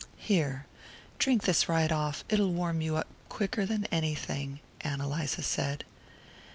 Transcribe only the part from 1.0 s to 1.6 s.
drink